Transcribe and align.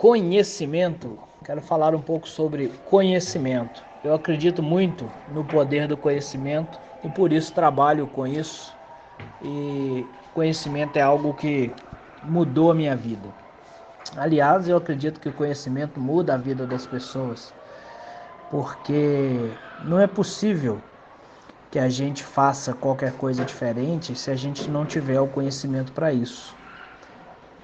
conhecimento, 0.00 1.18
quero 1.44 1.60
falar 1.60 1.94
um 1.94 2.00
pouco 2.00 2.26
sobre 2.26 2.68
conhecimento. 2.86 3.84
Eu 4.02 4.14
acredito 4.14 4.62
muito 4.62 5.10
no 5.28 5.44
poder 5.44 5.86
do 5.86 5.94
conhecimento 5.94 6.80
e 7.04 7.08
por 7.10 7.34
isso 7.34 7.52
trabalho 7.52 8.06
com 8.06 8.26
isso. 8.26 8.74
E 9.42 10.06
conhecimento 10.32 10.96
é 10.96 11.02
algo 11.02 11.34
que 11.34 11.70
mudou 12.22 12.70
a 12.70 12.74
minha 12.74 12.96
vida. 12.96 13.28
Aliás, 14.16 14.66
eu 14.70 14.78
acredito 14.78 15.20
que 15.20 15.28
o 15.28 15.34
conhecimento 15.34 16.00
muda 16.00 16.32
a 16.32 16.38
vida 16.38 16.66
das 16.66 16.86
pessoas, 16.86 17.52
porque 18.50 19.50
não 19.84 20.00
é 20.00 20.06
possível 20.06 20.80
que 21.70 21.78
a 21.78 21.90
gente 21.90 22.24
faça 22.24 22.72
qualquer 22.72 23.12
coisa 23.18 23.44
diferente 23.44 24.14
se 24.14 24.30
a 24.30 24.34
gente 24.34 24.70
não 24.70 24.86
tiver 24.86 25.20
o 25.20 25.28
conhecimento 25.28 25.92
para 25.92 26.10
isso. 26.10 26.59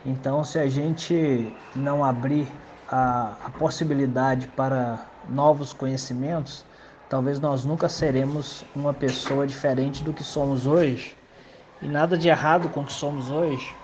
Então, 0.07 0.45
se 0.45 0.57
a 0.57 0.69
gente 0.69 1.53
não 1.75 2.05
abrir 2.05 2.47
a, 2.89 3.35
a, 3.45 3.51
possibilidade 3.51 4.47
para 4.47 5.05
novos 5.29 5.73
conhecimentos, 5.73 6.65
talvez 7.09 7.41
nós 7.41 7.65
nunca 7.65 7.89
seremos 7.89 8.65
uma 8.73 8.95
pessoa 8.95 9.45
diferente 9.45 10.05
do 10.05 10.13
que 10.13 10.23
somos 10.23 10.65
hoje. 10.65 11.17
E 11.83 11.89
nada 11.89 12.17
de 12.17 12.29
errado 12.29 12.69
com 12.69 12.83
o 12.83 12.85
que 12.85 12.93
somos 12.93 13.33
hoje, 13.33 13.75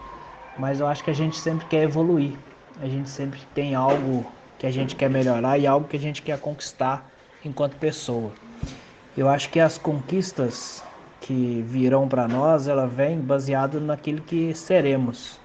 mas 0.56 0.78
eu 0.78 0.86
acho 0.86 1.02
que 1.02 1.10
a 1.10 1.14
gente 1.14 1.36
sempre 1.36 1.66
quer 1.66 1.82
evoluir. 1.82 2.36
A 2.80 2.86
gente 2.86 3.10
sempre 3.10 3.40
tem 3.52 3.74
algo 3.74 4.24
que 4.60 4.66
a 4.66 4.70
gente 4.70 4.95
quer 4.95 5.10
melhorar 5.10 5.59
e 5.59 5.66
algo 5.66 5.88
que 5.88 5.96
a 5.96 6.00
gente 6.00 6.23
quer 6.23 6.38
conquistar 6.38 7.04
enquanto 7.45 7.74
pessoa. 7.78 8.30
Eu 9.16 9.28
acho 9.28 9.50
que 9.50 9.59
as 9.59 9.76
conquistas 9.76 10.84
que 11.20 11.64
virão 11.66 12.09
para 12.09 12.28
nós, 12.28 12.68
ela 12.68 12.86
vem 12.86 13.20
baseado 13.20 13.80
naquilo 13.80 14.23
que 14.23 14.54
seremos 14.54 15.41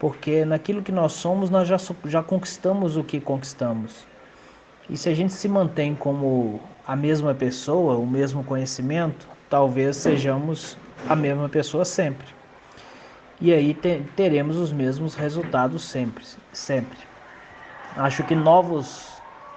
porque 0.00 0.46
naquilo 0.46 0.82
que 0.82 0.90
nós 0.90 1.12
somos 1.12 1.50
nós 1.50 1.68
já, 1.68 1.76
já 2.06 2.22
conquistamos 2.22 2.96
o 2.96 3.04
que 3.04 3.20
conquistamos. 3.20 4.06
E 4.88 4.96
se 4.96 5.10
a 5.10 5.14
gente 5.14 5.34
se 5.34 5.46
mantém 5.46 5.94
como 5.94 6.58
a 6.86 6.96
mesma 6.96 7.34
pessoa, 7.34 7.96
o 7.96 8.06
mesmo 8.06 8.42
conhecimento, 8.42 9.28
talvez 9.50 9.98
sejamos 9.98 10.76
a 11.06 11.14
mesma 11.14 11.48
pessoa 11.50 11.84
sempre. 11.84 12.26
E 13.40 13.52
aí 13.52 13.74
te, 13.74 14.02
teremos 14.16 14.56
os 14.56 14.72
mesmos 14.72 15.14
resultados 15.14 15.84
sempre, 15.84 16.24
sempre. 16.52 16.98
Acho 17.96 18.24
que 18.24 18.34
novos 18.34 19.08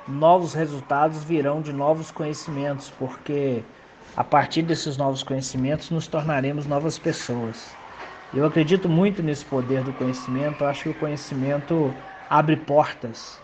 novos 0.05 0.53
resultados 0.53 1.23
virão 1.23 1.61
de 1.61 1.71
novos 1.71 2.11
conhecimentos, 2.11 2.91
porque 2.99 3.63
a 4.17 4.23
partir 4.23 4.61
desses 4.61 4.97
novos 4.97 5.23
conhecimentos 5.23 5.89
nos 5.89 6.07
tornaremos 6.07 6.65
novas 6.65 6.99
pessoas. 6.99 7.73
Eu 8.33 8.45
acredito 8.45 8.89
muito 8.89 9.21
nesse 9.21 9.45
poder 9.45 9.83
do 9.83 9.93
conhecimento, 9.93 10.65
acho 10.65 10.83
que 10.83 10.89
o 10.89 10.93
conhecimento 10.95 11.93
abre 12.27 12.55
portas. 12.55 13.39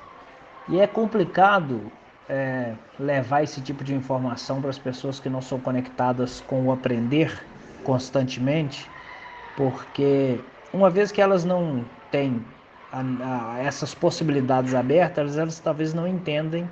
E 0.68 0.80
é 0.80 0.88
complicado 0.88 1.92
é, 2.28 2.74
levar 3.00 3.44
esse 3.44 3.62
tipo 3.62 3.84
de 3.84 3.94
informação 3.94 4.60
para 4.60 4.72
as 4.72 4.80
pessoas 4.80 5.20
que 5.20 5.30
não 5.30 5.44
são 5.44 5.60
conectadas 5.60 6.42
com 6.42 6.64
o 6.64 6.72
aprender 6.72 7.40
constantemente, 7.84 8.90
porque 9.56 10.40
uma 10.74 10.90
vez 10.90 11.12
que 11.12 11.22
elas 11.22 11.46
não 11.46 11.86
têm 12.12 12.44
a, 12.92 13.02
a, 13.54 13.60
essas 13.60 13.94
possibilidades 13.94 14.74
abertas, 14.74 15.38
elas 15.38 15.60
talvez 15.60 15.94
não 15.94 16.08
entendem 16.08 16.68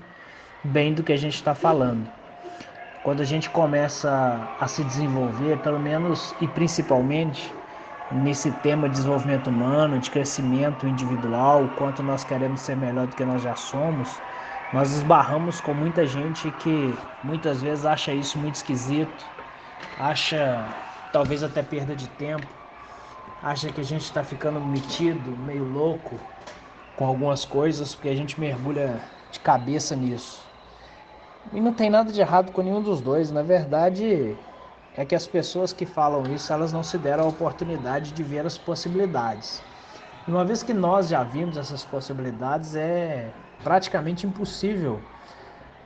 bem 0.63 0.91
do 0.91 1.03
que 1.03 1.13
a 1.13 1.17
gente 1.17 1.35
está 1.35 1.53
falando. 1.53 2.07
Quando 3.03 3.21
a 3.21 3.25
gente 3.25 3.49
começa 3.49 4.47
a 4.59 4.67
se 4.67 4.83
desenvolver, 4.83 5.57
pelo 5.59 5.79
menos 5.79 6.35
e 6.41 6.47
principalmente, 6.47 7.53
nesse 8.09 8.51
tema 8.51 8.87
de 8.87 8.95
desenvolvimento 8.95 9.47
humano, 9.47 9.99
de 9.99 10.09
crescimento 10.09 10.87
individual, 10.87 11.65
o 11.65 11.69
quanto 11.69 12.01
nós 12.01 12.23
queremos 12.23 12.61
ser 12.61 12.75
melhor 12.75 13.07
do 13.07 13.15
que 13.15 13.25
nós 13.25 13.41
já 13.41 13.55
somos, 13.55 14.21
nós 14.71 14.91
esbarramos 14.91 15.59
com 15.59 15.73
muita 15.73 16.05
gente 16.05 16.51
que 16.51 16.97
muitas 17.23 17.61
vezes 17.61 17.85
acha 17.85 18.13
isso 18.13 18.37
muito 18.37 18.55
esquisito, 18.55 19.25
acha 19.97 20.65
talvez 21.11 21.43
até 21.43 21.61
perda 21.61 21.95
de 21.95 22.07
tempo, 22.07 22.45
acha 23.41 23.71
que 23.71 23.81
a 23.81 23.83
gente 23.83 24.03
está 24.03 24.23
ficando 24.23 24.59
metido, 24.59 25.35
meio 25.37 25.63
louco 25.65 26.19
com 26.95 27.05
algumas 27.05 27.45
coisas, 27.45 27.93
porque 27.93 28.09
a 28.09 28.15
gente 28.15 28.39
mergulha 28.39 28.99
de 29.31 29.39
cabeça 29.39 29.95
nisso. 29.95 30.41
E 31.53 31.61
não 31.61 31.73
tem 31.73 31.89
nada 31.89 32.11
de 32.11 32.19
errado 32.19 32.51
com 32.51 32.61
nenhum 32.61 32.81
dos 32.81 32.99
dois, 32.99 33.31
na 33.31 33.41
verdade, 33.41 34.37
é 34.97 35.05
que 35.05 35.13
as 35.13 35.27
pessoas 35.27 35.71
que 35.71 35.85
falam 35.85 36.23
isso, 36.33 36.51
elas 36.51 36.73
não 36.73 36.81
se 36.81 36.97
deram 36.97 37.25
a 37.25 37.27
oportunidade 37.27 38.11
de 38.11 38.23
ver 38.23 38.45
as 38.47 38.57
possibilidades. 38.57 39.61
E 40.27 40.31
uma 40.31 40.43
vez 40.43 40.63
que 40.63 40.73
nós 40.73 41.07
já 41.07 41.23
vimos 41.23 41.55
essas 41.55 41.85
possibilidades, 41.85 42.75
é 42.75 43.29
praticamente 43.63 44.25
impossível 44.25 44.99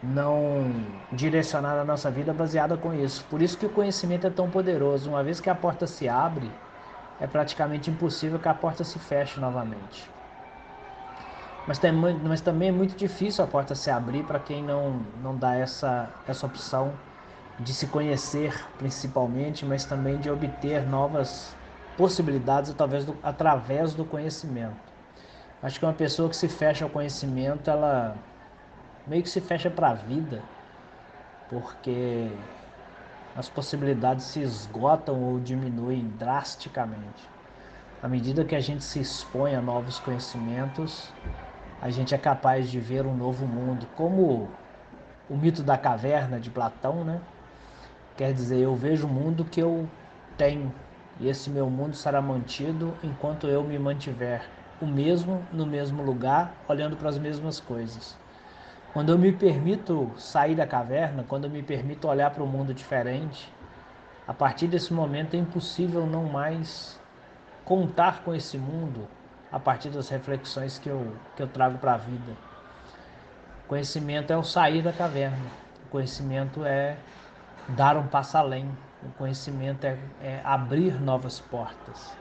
não 0.01 0.73
direcionar 1.11 1.77
a 1.77 1.83
nossa 1.83 2.09
vida 2.09 2.33
baseada 2.33 2.77
com 2.77 2.93
isso. 2.93 3.25
Por 3.29 3.41
isso 3.41 3.57
que 3.57 3.65
o 3.65 3.69
conhecimento 3.69 4.25
é 4.25 4.29
tão 4.29 4.49
poderoso. 4.49 5.09
Uma 5.09 5.23
vez 5.23 5.41
que 5.41 5.49
a 5.49 5.55
porta 5.55 5.85
se 5.85 6.07
abre, 6.07 6.49
é 7.19 7.27
praticamente 7.27 7.91
impossível 7.91 8.39
que 8.39 8.47
a 8.47 8.53
porta 8.53 8.83
se 8.85 8.97
feche 8.97 9.41
novamente. 9.41 10.09
Mas, 11.67 11.77
tem, 11.77 11.91
mas 11.91 12.39
também 12.39 12.69
é 12.69 12.71
muito 12.71 12.95
difícil 12.95 13.43
a 13.43 13.47
porta 13.47 13.75
se 13.75 13.91
abrir 13.91 14.23
para 14.23 14.39
quem 14.39 14.63
não, 14.63 15.01
não 15.21 15.35
dá 15.37 15.53
essa, 15.53 16.09
essa 16.25 16.45
opção 16.45 16.93
de 17.63 17.73
se 17.73 17.87
conhecer 17.87 18.53
principalmente, 18.77 19.65
mas 19.65 19.85
também 19.85 20.17
de 20.17 20.29
obter 20.29 20.85
novas 20.87 21.55
possibilidades 21.97 22.71
através 22.71 23.05
do, 23.05 23.15
através 23.21 23.93
do 23.93 24.03
conhecimento. 24.03 24.75
Acho 25.61 25.79
que 25.79 25.85
uma 25.85 25.93
pessoa 25.93 26.27
que 26.27 26.35
se 26.35 26.47
fecha 26.47 26.83
ao 26.85 26.89
conhecimento, 26.89 27.69
ela 27.69 28.15
meio 29.05 29.21
que 29.21 29.29
se 29.29 29.39
fecha 29.39 29.69
para 29.69 29.89
a 29.89 29.93
vida, 29.93 30.41
porque 31.49 32.31
as 33.35 33.47
possibilidades 33.47 34.25
se 34.25 34.41
esgotam 34.41 35.21
ou 35.21 35.39
diminuem 35.39 36.07
drasticamente. 36.17 37.29
À 38.01 38.07
medida 38.07 38.43
que 38.43 38.55
a 38.55 38.59
gente 38.59 38.83
se 38.83 38.99
expõe 38.99 39.53
a 39.55 39.61
novos 39.61 39.99
conhecimentos, 39.99 41.13
a 41.79 41.89
gente 41.91 42.15
é 42.15 42.17
capaz 42.17 42.69
de 42.69 42.79
ver 42.79 43.05
um 43.05 43.15
novo 43.15 43.45
mundo, 43.45 43.87
como 43.95 44.49
o 45.29 45.37
mito 45.37 45.61
da 45.61 45.77
caverna 45.77 46.39
de 46.39 46.49
Platão, 46.49 47.03
né? 47.03 47.21
Quer 48.21 48.35
dizer, 48.35 48.59
eu 48.59 48.75
vejo 48.75 49.07
o 49.07 49.09
mundo 49.09 49.43
que 49.43 49.59
eu 49.59 49.89
tenho, 50.37 50.71
e 51.19 51.27
esse 51.27 51.49
meu 51.49 51.67
mundo 51.71 51.95
será 51.95 52.21
mantido 52.21 52.95
enquanto 53.01 53.47
eu 53.47 53.63
me 53.63 53.79
mantiver 53.79 54.47
o 54.79 54.85
mesmo 54.85 55.43
no 55.51 55.65
mesmo 55.65 56.03
lugar, 56.03 56.53
olhando 56.67 56.95
para 56.95 57.09
as 57.09 57.17
mesmas 57.17 57.59
coisas. 57.59 58.15
Quando 58.93 59.11
eu 59.11 59.17
me 59.17 59.31
permito 59.31 60.11
sair 60.17 60.53
da 60.53 60.67
caverna, 60.67 61.25
quando 61.27 61.45
eu 61.45 61.49
me 61.49 61.63
permito 61.63 62.07
olhar 62.07 62.29
para 62.29 62.43
um 62.43 62.45
mundo 62.45 62.75
diferente, 62.75 63.51
a 64.27 64.35
partir 64.35 64.67
desse 64.67 64.93
momento 64.93 65.33
é 65.33 65.39
impossível 65.39 66.05
não 66.05 66.25
mais 66.25 66.99
contar 67.65 68.21
com 68.23 68.35
esse 68.35 68.55
mundo 68.55 69.07
a 69.51 69.59
partir 69.59 69.89
das 69.89 70.09
reflexões 70.09 70.77
que 70.77 70.89
eu, 70.89 71.11
que 71.35 71.41
eu 71.41 71.47
trago 71.47 71.79
para 71.79 71.95
a 71.95 71.97
vida. 71.97 72.33
Conhecimento 73.67 74.31
é 74.31 74.37
o 74.37 74.43
sair 74.43 74.83
da 74.83 74.93
caverna. 74.93 75.49
O 75.87 75.89
conhecimento 75.89 76.63
é 76.63 76.97
dar 77.75 77.97
um 77.97 78.07
passo 78.07 78.37
além. 78.37 78.69
O 79.03 79.09
conhecimento 79.17 79.85
é, 79.85 79.97
é 80.21 80.41
abrir 80.43 80.99
novas 81.01 81.39
portas. 81.39 82.13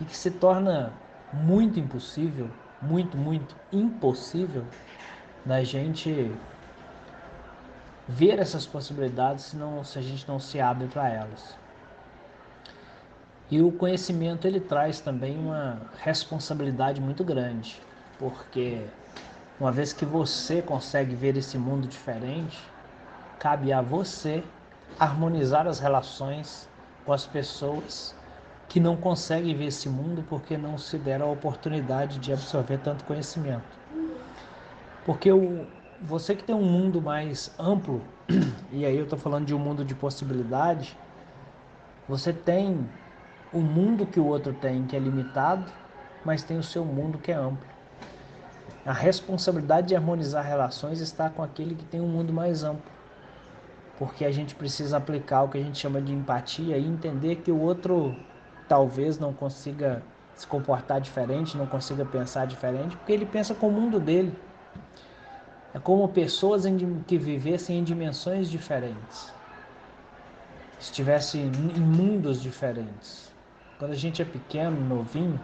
E 0.00 0.04
que 0.04 0.16
se 0.16 0.30
torna 0.30 0.92
muito 1.32 1.80
impossível, 1.80 2.50
muito, 2.80 3.16
muito 3.16 3.56
impossível 3.72 4.64
da 5.44 5.64
gente 5.64 6.30
ver 8.06 8.38
essas 8.38 8.66
possibilidades 8.66 9.46
se, 9.46 9.56
não, 9.56 9.82
se 9.84 9.98
a 9.98 10.02
gente 10.02 10.26
não 10.28 10.38
se 10.38 10.60
abre 10.60 10.86
para 10.88 11.08
elas. 11.08 11.56
E 13.50 13.60
o 13.60 13.70
conhecimento 13.70 14.46
ele 14.46 14.60
traz 14.60 15.00
também 15.00 15.38
uma 15.38 15.78
responsabilidade 15.98 17.00
muito 17.00 17.22
grande, 17.22 17.80
porque 18.18 18.86
uma 19.60 19.70
vez 19.70 19.92
que 19.92 20.04
você 20.04 20.62
consegue 20.62 21.14
ver 21.14 21.36
esse 21.36 21.58
mundo 21.58 21.86
diferente, 21.86 22.58
cabe 23.38 23.72
a 23.72 23.82
você 23.82 24.42
harmonizar 24.98 25.66
as 25.66 25.78
relações 25.78 26.68
com 27.04 27.12
as 27.12 27.26
pessoas 27.26 28.14
que 28.68 28.80
não 28.80 28.96
conseguem 28.96 29.54
ver 29.54 29.66
esse 29.66 29.88
mundo 29.88 30.24
porque 30.28 30.56
não 30.56 30.78
se 30.78 30.96
deram 30.96 31.28
a 31.28 31.32
oportunidade 31.32 32.18
de 32.18 32.32
absorver 32.32 32.78
tanto 32.78 33.04
conhecimento. 33.04 33.78
Porque 35.04 35.30
o, 35.30 35.66
você 36.00 36.34
que 36.34 36.44
tem 36.44 36.54
um 36.54 36.64
mundo 36.64 37.02
mais 37.02 37.54
amplo, 37.58 38.00
e 38.72 38.86
aí 38.86 38.96
eu 38.96 39.04
estou 39.04 39.18
falando 39.18 39.44
de 39.44 39.54
um 39.54 39.58
mundo 39.58 39.84
de 39.84 39.94
possibilidade, 39.94 40.96
você 42.08 42.32
tem 42.32 42.88
o 43.52 43.60
mundo 43.60 44.06
que 44.06 44.18
o 44.18 44.26
outro 44.26 44.52
tem, 44.54 44.86
que 44.86 44.96
é 44.96 44.98
limitado, 44.98 45.70
mas 46.24 46.42
tem 46.42 46.56
o 46.56 46.62
seu 46.62 46.84
mundo 46.84 47.18
que 47.18 47.30
é 47.30 47.34
amplo. 47.34 47.68
A 48.86 48.92
responsabilidade 48.92 49.88
de 49.88 49.96
harmonizar 49.96 50.44
relações 50.44 51.00
está 51.00 51.28
com 51.28 51.42
aquele 51.42 51.74
que 51.74 51.84
tem 51.84 52.00
um 52.00 52.08
mundo 52.08 52.32
mais 52.32 52.64
amplo 52.64 52.90
porque 54.04 54.24
a 54.24 54.32
gente 54.32 54.52
precisa 54.56 54.96
aplicar 54.96 55.44
o 55.44 55.48
que 55.48 55.58
a 55.58 55.62
gente 55.62 55.78
chama 55.78 56.02
de 56.02 56.12
empatia 56.12 56.76
e 56.76 56.84
entender 56.84 57.36
que 57.36 57.52
o 57.52 57.60
outro 57.60 58.16
talvez 58.66 59.16
não 59.16 59.32
consiga 59.32 60.02
se 60.34 60.44
comportar 60.44 61.00
diferente, 61.00 61.56
não 61.56 61.68
consiga 61.68 62.04
pensar 62.04 62.44
diferente, 62.48 62.96
porque 62.96 63.12
ele 63.12 63.24
pensa 63.24 63.54
com 63.54 63.68
o 63.68 63.70
mundo 63.70 64.00
dele. 64.00 64.36
É 65.72 65.78
como 65.78 66.08
pessoas 66.08 66.64
que 67.06 67.16
vivessem 67.16 67.78
em 67.78 67.84
dimensões 67.84 68.50
diferentes, 68.50 69.32
estivessem 70.80 71.44
em 71.44 71.80
mundos 71.80 72.42
diferentes. 72.42 73.30
Quando 73.78 73.92
a 73.92 73.96
gente 73.96 74.20
é 74.20 74.24
pequeno, 74.24 74.80
novinho, 74.80 75.38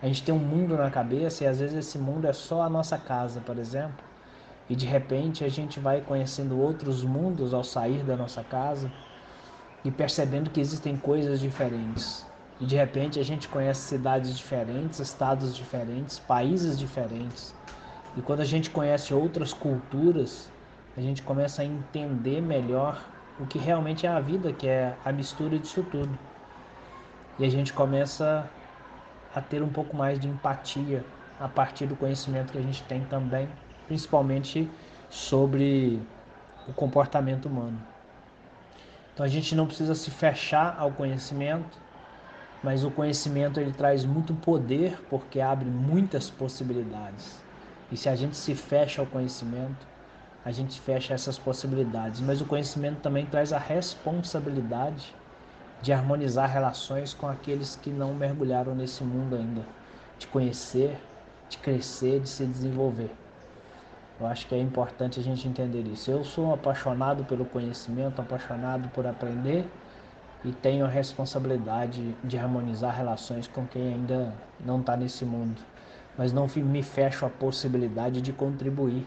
a 0.00 0.06
gente 0.06 0.22
tem 0.22 0.34
um 0.34 0.38
mundo 0.38 0.78
na 0.78 0.90
cabeça 0.90 1.44
e 1.44 1.46
às 1.46 1.60
vezes 1.60 1.76
esse 1.76 1.98
mundo 1.98 2.26
é 2.26 2.32
só 2.32 2.62
a 2.62 2.70
nossa 2.70 2.96
casa, 2.96 3.38
por 3.42 3.58
exemplo. 3.58 4.07
E 4.68 4.76
de 4.76 4.86
repente 4.86 5.44
a 5.44 5.48
gente 5.48 5.80
vai 5.80 6.00
conhecendo 6.00 6.58
outros 6.58 7.02
mundos 7.02 7.54
ao 7.54 7.64
sair 7.64 8.02
da 8.02 8.16
nossa 8.16 8.42
casa 8.42 8.90
e 9.84 9.90
percebendo 9.90 10.50
que 10.50 10.60
existem 10.60 10.96
coisas 10.96 11.40
diferentes. 11.40 12.26
E 12.60 12.66
de 12.66 12.76
repente 12.76 13.18
a 13.18 13.24
gente 13.24 13.48
conhece 13.48 13.82
cidades 13.82 14.36
diferentes, 14.36 14.98
estados 14.98 15.54
diferentes, 15.54 16.18
países 16.18 16.78
diferentes. 16.78 17.54
E 18.16 18.20
quando 18.20 18.40
a 18.40 18.44
gente 18.44 18.70
conhece 18.70 19.14
outras 19.14 19.52
culturas, 19.52 20.50
a 20.96 21.00
gente 21.00 21.22
começa 21.22 21.62
a 21.62 21.64
entender 21.64 22.42
melhor 22.42 23.00
o 23.38 23.46
que 23.46 23.58
realmente 23.58 24.06
é 24.06 24.10
a 24.10 24.20
vida, 24.20 24.52
que 24.52 24.66
é 24.66 24.94
a 25.04 25.12
mistura 25.12 25.58
disso 25.58 25.84
tudo. 25.84 26.18
E 27.38 27.44
a 27.44 27.48
gente 27.48 27.72
começa 27.72 28.50
a 29.32 29.40
ter 29.40 29.62
um 29.62 29.68
pouco 29.68 29.96
mais 29.96 30.18
de 30.18 30.26
empatia 30.26 31.04
a 31.38 31.46
partir 31.46 31.86
do 31.86 31.94
conhecimento 31.94 32.50
que 32.50 32.58
a 32.58 32.62
gente 32.62 32.82
tem 32.82 33.04
também, 33.04 33.48
principalmente 33.88 34.70
sobre 35.10 36.00
o 36.68 36.72
comportamento 36.72 37.46
humano. 37.46 37.80
Então 39.12 39.26
a 39.26 39.28
gente 39.28 39.54
não 39.56 39.66
precisa 39.66 39.94
se 39.96 40.10
fechar 40.12 40.76
ao 40.78 40.92
conhecimento, 40.92 41.76
mas 42.62 42.84
o 42.84 42.90
conhecimento 42.90 43.58
ele 43.58 43.72
traz 43.72 44.04
muito 44.04 44.34
poder 44.34 44.96
porque 45.10 45.40
abre 45.40 45.68
muitas 45.68 46.30
possibilidades. 46.30 47.42
E 47.90 47.96
se 47.96 48.08
a 48.08 48.14
gente 48.14 48.36
se 48.36 48.54
fecha 48.54 49.00
ao 49.00 49.06
conhecimento, 49.06 49.86
a 50.44 50.52
gente 50.52 50.80
fecha 50.80 51.14
essas 51.14 51.38
possibilidades. 51.38 52.20
Mas 52.20 52.40
o 52.40 52.44
conhecimento 52.44 53.00
também 53.00 53.26
traz 53.26 53.52
a 53.52 53.58
responsabilidade 53.58 55.14
de 55.80 55.92
harmonizar 55.92 56.50
relações 56.50 57.14
com 57.14 57.26
aqueles 57.26 57.76
que 57.76 57.90
não 57.90 58.12
mergulharam 58.12 58.74
nesse 58.74 59.02
mundo 59.02 59.36
ainda, 59.36 59.64
de 60.18 60.26
conhecer, 60.26 61.00
de 61.48 61.58
crescer, 61.58 62.20
de 62.20 62.28
se 62.28 62.44
desenvolver. 62.44 63.10
Eu 64.20 64.26
acho 64.26 64.46
que 64.46 64.54
é 64.54 64.58
importante 64.58 65.20
a 65.20 65.22
gente 65.22 65.46
entender 65.46 65.86
isso. 65.86 66.10
Eu 66.10 66.24
sou 66.24 66.48
um 66.48 66.54
apaixonado 66.54 67.24
pelo 67.24 67.44
conhecimento, 67.44 68.20
apaixonado 68.20 68.88
por 68.90 69.06
aprender 69.06 69.64
e 70.44 70.52
tenho 70.52 70.84
a 70.84 70.88
responsabilidade 70.88 72.14
de 72.24 72.38
harmonizar 72.38 72.96
relações 72.96 73.46
com 73.46 73.66
quem 73.66 73.94
ainda 73.94 74.32
não 74.64 74.80
está 74.80 74.96
nesse 74.96 75.24
mundo 75.24 75.60
mas 76.18 76.32
não 76.32 76.48
me 76.48 76.82
fecho 76.82 77.24
a 77.24 77.30
possibilidade 77.30 78.20
de 78.20 78.32
contribuir 78.32 79.06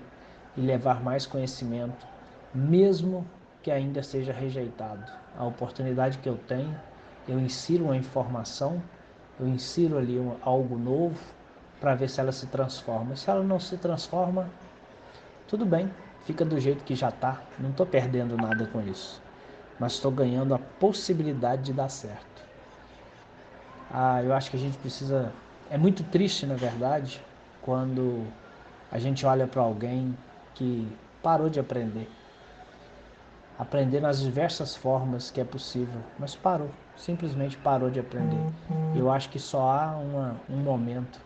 e 0.56 0.62
levar 0.62 1.04
mais 1.04 1.26
conhecimento, 1.26 2.08
mesmo 2.56 3.28
que 3.62 3.70
ainda 3.70 4.02
seja 4.02 4.32
rejeitado. 4.32 5.12
A 5.38 5.46
oportunidade 5.46 6.18
que 6.20 6.30
eu 6.30 6.38
tenho, 6.48 6.74
eu 7.28 7.38
insiro 7.38 7.86
uma 7.86 7.98
informação, 7.98 8.82
eu 9.38 9.48
insiro 9.48 9.98
ali 9.98 10.18
algo 10.42 10.78
novo 10.78 11.20
para 11.82 11.96
ver 11.96 12.10
se 12.10 12.22
ela 12.22 12.32
se 12.32 12.48
transforma. 12.48 13.16
Se 13.18 13.30
ela 13.30 13.44
não 13.44 13.60
se 13.60 13.76
transforma, 13.76 14.50
tudo 15.52 15.66
bem, 15.66 15.90
fica 16.26 16.46
do 16.46 16.58
jeito 16.58 16.82
que 16.86 16.96
já 16.96 17.10
está, 17.10 17.42
não 17.60 17.72
estou 17.72 17.86
perdendo 17.86 18.38
nada 18.38 18.66
com 18.68 18.82
isso, 18.82 19.22
mas 19.78 19.92
estou 19.92 20.10
ganhando 20.10 20.56
a 20.56 20.58
possibilidade 20.58 21.64
de 21.64 21.74
dar 21.74 21.90
certo. 21.90 22.42
Ah, 23.92 24.24
eu 24.24 24.34
acho 24.34 24.50
que 24.50 24.56
a 24.56 24.60
gente 24.60 24.78
precisa 24.78 25.30
é 25.70 25.78
muito 25.78 26.04
triste, 26.04 26.46
na 26.46 26.56
verdade, 26.56 27.22
quando 27.62 28.26
a 28.90 28.98
gente 28.98 29.26
olha 29.26 29.46
para 29.46 29.62
alguém 29.62 30.18
que 30.56 30.88
parou 31.22 31.50
de 31.50 31.60
aprender. 31.60 32.10
Aprender 33.60 34.00
nas 34.00 34.22
diversas 34.22 34.74
formas 34.74 35.30
que 35.30 35.42
é 35.42 35.46
possível, 35.46 36.02
mas 36.18 36.34
parou, 36.34 36.70
simplesmente 36.98 37.58
parou 37.58 37.90
de 37.90 38.00
aprender. 38.00 38.40
Eu 38.96 39.12
acho 39.12 39.30
que 39.30 39.40
só 39.40 39.70
há 39.70 39.98
uma, 39.98 40.36
um 40.50 40.58
momento 40.58 41.20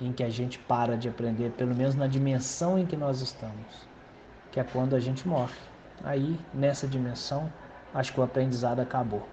em 0.00 0.12
que 0.12 0.22
a 0.22 0.30
gente 0.30 0.58
para 0.58 0.96
de 0.96 1.08
aprender, 1.08 1.50
pelo 1.52 1.74
menos 1.74 1.94
na 1.94 2.06
dimensão 2.06 2.78
em 2.78 2.86
que 2.86 2.96
nós 2.96 3.20
estamos, 3.20 3.88
que 4.50 4.60
é 4.60 4.64
quando 4.64 4.94
a 4.94 5.00
gente 5.00 5.26
morre. 5.26 5.54
Aí, 6.02 6.38
nessa 6.52 6.86
dimensão, 6.86 7.50
acho 7.92 8.12
que 8.12 8.20
o 8.20 8.22
aprendizado 8.22 8.80
acabou. 8.80 9.26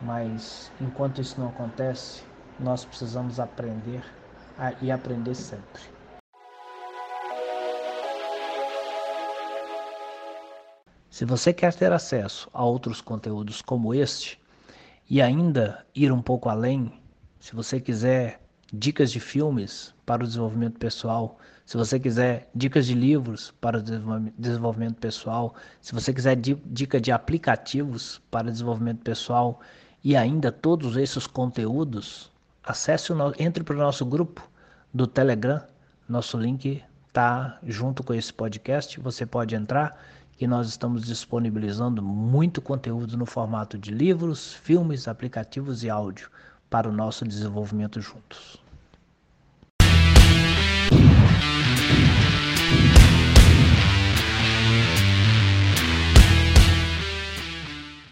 Mas 0.00 0.70
enquanto 0.80 1.20
isso 1.20 1.40
não 1.40 1.48
acontece, 1.48 2.22
nós 2.58 2.84
precisamos 2.84 3.40
aprender 3.40 4.02
e 4.80 4.90
aprender 4.90 5.34
sempre. 5.34 5.82
Se 11.10 11.24
você 11.24 11.52
quer 11.52 11.74
ter 11.74 11.92
acesso 11.92 12.48
a 12.52 12.64
outros 12.64 13.00
conteúdos 13.00 13.60
como 13.60 13.92
este 13.92 14.40
e 15.10 15.20
ainda 15.20 15.84
ir 15.92 16.12
um 16.12 16.22
pouco 16.22 16.48
além, 16.48 16.92
se 17.40 17.56
você 17.56 17.80
quiser 17.80 18.40
dicas 18.72 19.10
de 19.10 19.20
filmes 19.20 19.94
para 20.04 20.22
o 20.22 20.26
desenvolvimento 20.26 20.78
pessoal, 20.78 21.38
se 21.64 21.76
você 21.76 22.00
quiser 22.00 22.48
dicas 22.54 22.86
de 22.86 22.94
livros 22.94 23.52
para 23.60 23.78
o 23.78 23.82
desenvolvimento 23.82 24.96
pessoal, 24.96 25.54
se 25.80 25.92
você 25.92 26.12
quiser 26.12 26.36
dica 26.36 27.00
de 27.00 27.12
aplicativos 27.12 28.20
para 28.30 28.48
o 28.48 28.50
desenvolvimento 28.50 29.02
pessoal 29.02 29.60
e 30.02 30.16
ainda 30.16 30.50
todos 30.50 30.96
esses 30.96 31.26
conteúdos, 31.26 32.32
acesse 32.64 33.12
o 33.12 33.16
entre 33.38 33.62
para 33.62 33.74
o 33.74 33.78
nosso 33.78 34.06
grupo 34.06 34.48
do 34.94 35.06
Telegram. 35.06 35.60
Nosso 36.08 36.38
link 36.38 36.82
está 37.06 37.58
junto 37.62 38.02
com 38.02 38.14
esse 38.14 38.32
podcast. 38.32 38.98
Você 39.00 39.26
pode 39.26 39.54
entrar 39.54 39.98
que 40.38 40.46
nós 40.46 40.68
estamos 40.68 41.04
disponibilizando 41.04 42.00
muito 42.00 42.62
conteúdo 42.62 43.16
no 43.16 43.26
formato 43.26 43.76
de 43.76 43.90
livros, 43.90 44.54
filmes, 44.54 45.06
aplicativos 45.06 45.82
e 45.82 45.90
áudio 45.90 46.30
para 46.70 46.88
o 46.88 46.92
nosso 46.92 47.24
desenvolvimento 47.24 48.00
juntos. 48.00 48.62